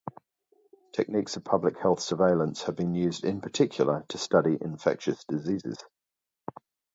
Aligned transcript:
Techniques 0.93 1.37
of 1.37 1.43
public 1.43 1.77
health 1.77 1.99
surveillance 1.99 2.63
have 2.63 2.75
been 2.75 2.95
used 2.95 3.23
in 3.23 3.39
particular 3.39 4.03
to 4.07 4.17
study 4.17 4.57
infectious 4.59 5.23
diseases. 5.25 5.77